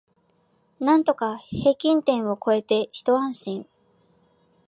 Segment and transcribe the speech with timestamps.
[0.79, 3.67] なんとか平均点を超えてひと安心